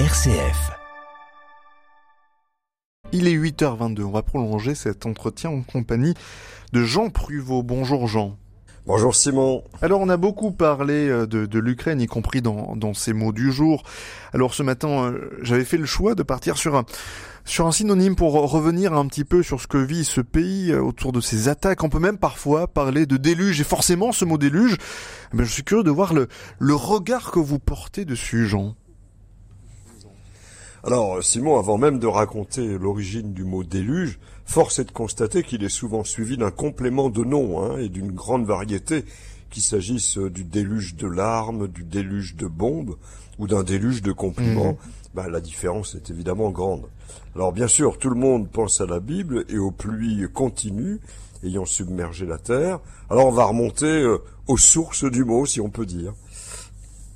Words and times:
RCF. 0.00 0.72
Il 3.12 3.28
est 3.28 3.36
8h22. 3.36 4.02
On 4.02 4.10
va 4.10 4.22
prolonger 4.22 4.74
cet 4.74 5.06
entretien 5.06 5.50
en 5.50 5.62
compagnie 5.62 6.14
de 6.72 6.82
Jean 6.82 7.10
Pruvot. 7.10 7.62
Bonjour 7.62 8.08
Jean. 8.08 8.36
Bonjour 8.86 9.14
Simon. 9.14 9.62
Alors 9.82 10.00
on 10.00 10.08
a 10.08 10.16
beaucoup 10.16 10.50
parlé 10.50 11.08
euh, 11.08 11.28
de, 11.28 11.46
de 11.46 11.58
l'Ukraine, 11.60 12.00
y 12.00 12.08
compris 12.08 12.42
dans, 12.42 12.74
dans 12.74 12.92
ces 12.92 13.12
mots 13.12 13.30
du 13.30 13.52
jour. 13.52 13.84
Alors 14.32 14.52
ce 14.52 14.64
matin, 14.64 15.12
euh, 15.12 15.38
j'avais 15.42 15.64
fait 15.64 15.78
le 15.78 15.86
choix 15.86 16.16
de 16.16 16.24
partir 16.24 16.58
sur 16.58 16.74
un, 16.74 16.84
sur 17.44 17.68
un 17.68 17.72
synonyme 17.72 18.16
pour 18.16 18.32
revenir 18.32 18.94
un 18.94 19.06
petit 19.06 19.24
peu 19.24 19.44
sur 19.44 19.60
ce 19.60 19.68
que 19.68 19.78
vit 19.78 20.04
ce 20.04 20.20
pays 20.20 20.72
euh, 20.72 20.82
autour 20.82 21.12
de 21.12 21.20
ces 21.20 21.46
attaques. 21.48 21.84
On 21.84 21.88
peut 21.88 22.00
même 22.00 22.18
parfois 22.18 22.66
parler 22.66 23.06
de 23.06 23.16
déluge, 23.16 23.60
et 23.60 23.64
forcément 23.64 24.10
ce 24.10 24.24
mot 24.24 24.38
déluge, 24.38 24.76
eh 25.32 25.38
je 25.38 25.44
suis 25.44 25.62
curieux 25.62 25.84
de 25.84 25.92
voir 25.92 26.14
le, 26.14 26.26
le 26.58 26.74
regard 26.74 27.30
que 27.30 27.38
vous 27.38 27.60
portez 27.60 28.04
dessus, 28.04 28.48
Jean. 28.48 28.74
Alors, 30.86 31.24
Simon, 31.24 31.58
avant 31.58 31.78
même 31.78 31.98
de 31.98 32.06
raconter 32.06 32.76
l'origine 32.76 33.32
du 33.32 33.42
mot 33.42 33.64
déluge, 33.64 34.18
force 34.44 34.78
est 34.78 34.84
de 34.84 34.90
constater 34.90 35.42
qu'il 35.42 35.64
est 35.64 35.70
souvent 35.70 36.04
suivi 36.04 36.36
d'un 36.36 36.50
complément 36.50 37.08
de 37.08 37.24
nom 37.24 37.62
hein, 37.62 37.78
et 37.78 37.88
d'une 37.88 38.12
grande 38.12 38.44
variété, 38.44 39.06
qu'il 39.48 39.62
s'agisse 39.62 40.18
du 40.18 40.44
déluge 40.44 40.94
de 40.96 41.06
larmes, 41.06 41.68
du 41.68 41.84
déluge 41.84 42.36
de 42.36 42.46
bombes 42.46 42.96
ou 43.38 43.46
d'un 43.46 43.62
déluge 43.62 44.02
de 44.02 44.12
compliments. 44.12 44.72
Mmh. 44.72 45.14
Ben, 45.14 45.28
la 45.28 45.40
différence 45.40 45.94
est 45.94 46.10
évidemment 46.10 46.50
grande. 46.50 46.84
Alors, 47.34 47.52
bien 47.52 47.68
sûr, 47.68 47.98
tout 47.98 48.10
le 48.10 48.20
monde 48.20 48.50
pense 48.50 48.82
à 48.82 48.86
la 48.86 49.00
Bible 49.00 49.46
et 49.48 49.56
aux 49.56 49.70
pluies 49.70 50.26
continues 50.34 51.00
ayant 51.44 51.64
submergé 51.64 52.26
la 52.26 52.36
terre. 52.36 52.80
Alors, 53.08 53.26
on 53.26 53.32
va 53.32 53.44
remonter 53.44 53.86
euh, 53.86 54.18
aux 54.48 54.58
sources 54.58 55.04
du 55.04 55.24
mot, 55.24 55.46
si 55.46 55.62
on 55.62 55.70
peut 55.70 55.86
dire. 55.86 56.12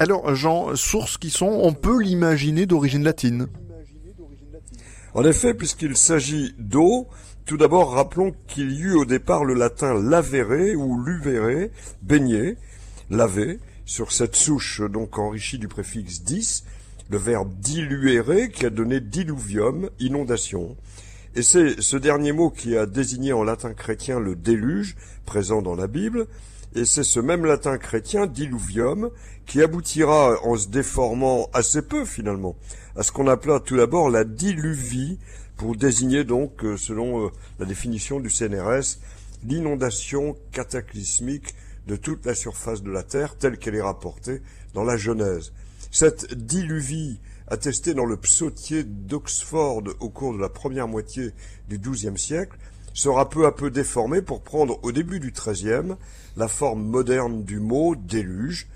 Alors, 0.00 0.34
Jean, 0.34 0.74
sources 0.76 1.18
qui 1.18 1.28
sont, 1.28 1.60
on 1.62 1.74
peut 1.74 2.00
l'imaginer, 2.00 2.64
d'origine 2.64 3.04
latine. 3.04 3.48
En 5.12 5.22
effet, 5.24 5.52
puisqu'il 5.52 5.94
s'agit 5.94 6.54
d'eau, 6.58 7.06
tout 7.44 7.58
d'abord 7.58 7.92
rappelons 7.92 8.32
qu'il 8.48 8.72
y 8.72 8.80
eut 8.80 8.94
au 8.94 9.04
départ 9.04 9.44
le 9.44 9.52
latin 9.52 9.92
lavere 9.92 10.74
ou 10.74 10.98
luvere, 11.02 11.68
baigner, 12.00 12.56
laver, 13.10 13.60
sur 13.84 14.10
cette 14.10 14.36
souche 14.36 14.80
donc 14.80 15.18
enrichie 15.18 15.58
du 15.58 15.68
préfixe 15.68 16.22
dis, 16.22 16.64
le 17.10 17.18
verbe 17.18 17.52
diluere 17.58 18.48
qui 18.50 18.64
a 18.64 18.70
donné 18.70 19.00
diluvium, 19.00 19.90
inondation. 19.98 20.78
Et 21.34 21.42
c'est 21.42 21.78
ce 21.78 21.98
dernier 21.98 22.32
mot 22.32 22.48
qui 22.48 22.74
a 22.74 22.86
désigné 22.86 23.34
en 23.34 23.44
latin 23.44 23.74
chrétien 23.74 24.18
le 24.18 24.34
déluge, 24.34 24.96
présent 25.26 25.60
dans 25.60 25.74
la 25.74 25.88
Bible, 25.88 26.26
et 26.74 26.84
c'est 26.84 27.04
ce 27.04 27.18
même 27.20 27.44
latin 27.44 27.78
chrétien, 27.78 28.26
diluvium, 28.26 29.10
qui 29.46 29.60
aboutira, 29.62 30.36
en 30.44 30.56
se 30.56 30.68
déformant 30.68 31.48
assez 31.52 31.82
peu 31.82 32.04
finalement, 32.04 32.56
à 32.96 33.02
ce 33.02 33.10
qu'on 33.10 33.26
appela 33.26 33.60
tout 33.60 33.76
d'abord 33.76 34.10
la 34.10 34.24
diluvie, 34.24 35.18
pour 35.56 35.76
désigner 35.76 36.24
donc, 36.24 36.64
euh, 36.64 36.78
selon 36.78 37.26
euh, 37.26 37.30
la 37.58 37.66
définition 37.66 38.18
du 38.18 38.30
CNRS, 38.30 38.98
l'inondation 39.44 40.36
cataclysmique 40.52 41.54
de 41.86 41.96
toute 41.96 42.24
la 42.24 42.34
surface 42.34 42.82
de 42.82 42.90
la 42.90 43.02
Terre 43.02 43.36
telle 43.36 43.58
qu'elle 43.58 43.74
est 43.74 43.82
rapportée 43.82 44.40
dans 44.72 44.84
la 44.84 44.96
Genèse. 44.96 45.52
Cette 45.90 46.32
diluvie, 46.34 47.20
attestée 47.48 47.94
dans 47.94 48.06
le 48.06 48.16
psautier 48.16 48.84
d'Oxford 48.84 49.82
au 49.98 50.08
cours 50.08 50.32
de 50.32 50.40
la 50.40 50.48
première 50.48 50.88
moitié 50.88 51.32
du 51.68 51.78
XIIe 51.78 52.16
siècle, 52.16 52.56
sera 52.94 53.28
peu 53.28 53.46
à 53.46 53.52
peu 53.52 53.70
déformée 53.70 54.22
pour 54.22 54.42
prendre 54.42 54.78
au 54.82 54.92
début 54.92 55.20
du 55.20 55.32
XIIIe 55.32 55.96
la 56.36 56.48
forme 56.48 56.84
moderne 56.84 57.44
du 57.44 57.60
mot 57.60 57.94
déluge 57.96 58.68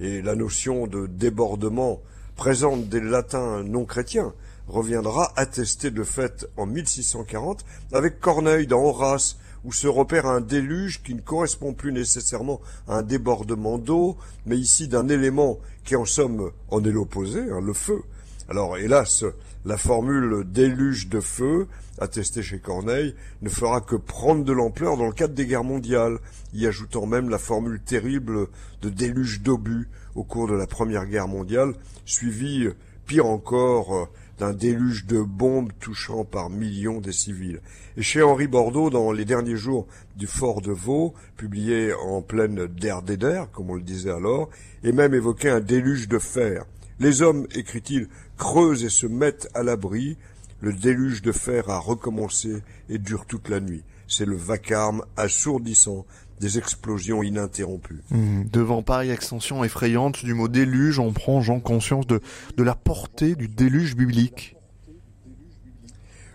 et 0.00 0.22
la 0.22 0.34
notion 0.34 0.86
de 0.86 1.06
débordement 1.06 2.00
présente 2.36 2.88
des 2.88 3.00
latins 3.00 3.62
non 3.62 3.84
chrétiens 3.84 4.32
reviendra 4.68 5.32
attester 5.36 5.90
de 5.90 6.02
fait 6.02 6.46
en 6.56 6.66
1640 6.66 7.64
avec 7.92 8.20
Corneille 8.20 8.66
dans 8.66 8.82
Horace 8.82 9.36
où 9.64 9.72
se 9.72 9.86
repère 9.86 10.26
un 10.26 10.40
déluge 10.40 11.02
qui 11.02 11.14
ne 11.14 11.20
correspond 11.20 11.72
plus 11.72 11.92
nécessairement 11.92 12.60
à 12.88 12.96
un 12.96 13.02
débordement 13.02 13.78
d'eau, 13.78 14.16
mais 14.46 14.56
ici 14.56 14.88
d'un 14.88 15.08
élément 15.08 15.58
qui 15.84 15.94
en 15.96 16.04
somme 16.04 16.50
en 16.70 16.84
est 16.84 16.90
l'opposé, 16.90 17.40
hein, 17.40 17.60
le 17.60 17.72
feu. 17.72 18.02
Alors 18.48 18.76
hélas, 18.76 19.24
la 19.64 19.76
formule 19.76 20.44
déluge 20.44 21.08
de 21.08 21.20
feu, 21.20 21.68
attestée 21.98 22.42
chez 22.42 22.58
Corneille, 22.58 23.14
ne 23.40 23.48
fera 23.48 23.80
que 23.80 23.94
prendre 23.94 24.44
de 24.44 24.52
l'ampleur 24.52 24.96
dans 24.96 25.06
le 25.06 25.12
cadre 25.12 25.34
des 25.34 25.46
guerres 25.46 25.64
mondiales, 25.64 26.18
y 26.52 26.66
ajoutant 26.66 27.06
même 27.06 27.28
la 27.28 27.38
formule 27.38 27.80
terrible 27.80 28.48
de 28.82 28.90
déluge 28.90 29.42
d'obus 29.42 29.88
au 30.16 30.24
cours 30.24 30.48
de 30.48 30.54
la 30.54 30.66
Première 30.66 31.06
Guerre 31.06 31.28
mondiale, 31.28 31.74
suivie, 32.04 32.68
pire 33.06 33.26
encore, 33.26 34.10
d'un 34.38 34.52
déluge 34.52 35.06
de 35.06 35.20
bombes 35.20 35.70
touchant 35.78 36.24
par 36.24 36.50
millions 36.50 37.00
des 37.00 37.12
civils. 37.12 37.60
Et 37.96 38.02
chez 38.02 38.22
Henri 38.22 38.48
Bordeaux, 38.48 38.90
dans 38.90 39.12
les 39.12 39.24
derniers 39.24 39.56
jours 39.56 39.86
du 40.16 40.26
fort 40.26 40.60
de 40.60 40.72
Vaux, 40.72 41.14
publié 41.36 41.92
en 41.94 42.22
pleine 42.22 42.66
der 42.66 43.02
des 43.02 43.16
der, 43.16 43.48
comme 43.52 43.70
on 43.70 43.76
le 43.76 43.82
disait 43.82 44.10
alors, 44.10 44.50
et 44.82 44.90
même 44.90 45.14
évoqué 45.14 45.48
un 45.48 45.60
déluge 45.60 46.08
de 46.08 46.18
fer. 46.18 46.64
Les 47.00 47.22
hommes, 47.22 47.46
écrit-il, 47.54 48.08
creusent 48.36 48.84
et 48.84 48.88
se 48.90 49.06
mettent 49.06 49.48
à 49.54 49.62
l'abri. 49.62 50.16
Le 50.60 50.72
déluge 50.72 51.22
de 51.22 51.32
fer 51.32 51.68
a 51.70 51.78
recommencé 51.78 52.62
et 52.88 52.98
dure 52.98 53.26
toute 53.26 53.48
la 53.48 53.60
nuit. 53.60 53.82
C'est 54.06 54.26
le 54.26 54.36
vacarme 54.36 55.02
assourdissant 55.16 56.06
des 56.40 56.58
explosions 56.58 57.22
ininterrompues. 57.22 58.02
Mmh. 58.10 58.44
Devant 58.52 58.82
pareille 58.82 59.10
extension 59.10 59.64
effrayante 59.64 60.24
du 60.24 60.34
mot 60.34 60.48
déluge, 60.48 60.98
on 60.98 61.12
prend, 61.12 61.40
Jean, 61.40 61.60
conscience 61.60 62.06
de, 62.06 62.20
de 62.56 62.62
la 62.62 62.74
portée 62.74 63.34
du 63.34 63.48
déluge 63.48 63.96
biblique. 63.96 64.56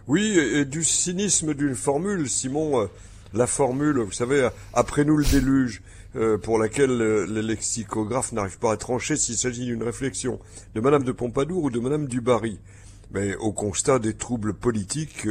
Oui, 0.07 0.38
et 0.38 0.63
du 0.63 0.84
cynisme 0.84 1.53
d'une 1.53 1.75
formule, 1.75 2.29
Simon. 2.29 2.81
Euh, 2.81 2.88
la 3.34 3.47
formule, 3.47 4.00
vous 4.00 4.13
savez, 4.13 4.50
après 4.74 5.03
nous 5.03 5.18
le 5.18 5.25
déluge, 5.25 5.81
euh, 6.18 6.38
pour 6.38 6.60
laquelle 6.60 7.02
euh, 7.02 7.26
les 7.26 7.42
lexicographes 7.42 8.32
n'arrivent 8.32 8.60
pas 8.60 8.74
à 8.74 8.78
trancher 8.78 9.16
s'il 9.16 9.38
s'agit 9.38 9.66
d'une 9.66 9.84
réflexion 9.84 10.40
de 10.76 10.82
Madame 10.82 11.04
de 11.04 11.12
Pompadour 11.12 11.64
ou 11.64 11.70
de 11.70 11.80
Madame 11.80 12.08
du 12.08 12.22
Barry, 12.22 12.60
mais 13.12 13.36
au 13.36 13.54
constat 13.54 14.00
des 14.00 14.16
troubles 14.16 14.54
politiques 14.54 15.28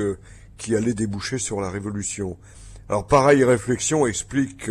qui 0.57 0.75
allaient 0.75 0.95
déboucher 0.95 1.39
sur 1.39 1.61
la 1.61 1.71
Révolution. 1.71 2.39
Alors 2.89 3.07
pareille 3.07 3.45
réflexion 3.45 4.07
explique 4.07 4.71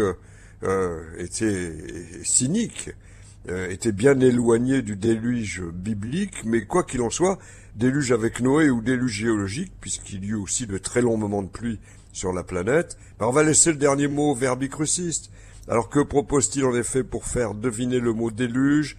euh, 0.64 1.03
était 1.20 1.74
cynique, 2.24 2.90
euh, 3.50 3.70
était 3.70 3.92
bien 3.92 4.20
éloigné 4.20 4.82
du 4.82 4.96
déluge 4.96 5.62
biblique, 5.62 6.44
mais 6.46 6.66
quoi 6.66 6.84
qu'il 6.84 7.02
en 7.02 7.09
soit, 7.09 7.38
déluge 7.76 8.12
avec 8.12 8.40
Noé 8.40 8.70
ou 8.70 8.82
déluge 8.82 9.12
géologique, 9.12 9.74
puisqu'il 9.80 10.24
y 10.24 10.30
eut 10.30 10.36
aussi 10.36 10.66
de 10.66 10.78
très 10.78 11.02
longs 11.02 11.18
moments 11.18 11.44
de 11.44 11.50
pluie 11.50 11.80
sur 12.14 12.34
la 12.34 12.44
planète, 12.44 12.97
ben 13.20 13.28
on 13.28 13.32
va 13.32 13.44
laisser 13.44 13.72
le 13.72 13.78
dernier 13.78 14.08
mot 14.08 14.34
verbicruciste. 14.34 15.30
Alors 15.68 15.90
que 15.90 16.00
propose-t-il 16.00 16.66
en 16.66 16.76
effet 16.76 17.03
pour 17.03 17.26
faire 17.26 17.56
deviner 17.56 18.00
le 18.00 18.14
mot 18.14 18.30
déluge? 18.30 18.98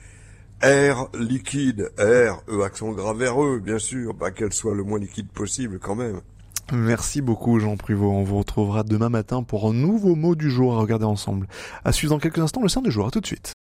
Air 0.63 1.07
liquide, 1.19 1.93
air, 1.99 2.41
E 2.49 2.63
accent 2.63 2.91
grave 2.93 3.19
vers 3.19 3.41
E, 3.41 3.61
bien 3.61 3.79
sûr, 3.79 4.15
bah 4.15 4.31
qu'elle 4.31 4.53
soit 4.53 4.75
le 4.75 4.83
moins 4.83 4.99
liquide 4.99 5.29
possible 5.29 5.79
quand 5.79 5.95
même. 5.95 6.21
Merci 6.73 7.21
beaucoup 7.21 7.61
Jean 7.61 7.77
Privot. 7.77 8.11
On 8.11 8.25
vous 8.25 8.39
retrouvera 8.39 8.83
demain 8.83 9.09
matin 9.09 9.45
pour 9.45 9.69
un 9.69 9.73
nouveau 9.73 10.17
mot 10.17 10.35
du 10.35 10.51
jour 10.51 10.75
à 10.75 10.81
regarder 10.81 11.05
ensemble. 11.05 11.47
À 11.85 11.93
suivre 11.93 12.15
dans 12.15 12.19
quelques 12.19 12.41
instants 12.41 12.63
le 12.63 12.69
sein 12.69 12.83
du 12.83 12.91
jour. 12.91 13.07
À 13.07 13.11
tout 13.13 13.21
de 13.21 13.27
suite. 13.27 13.55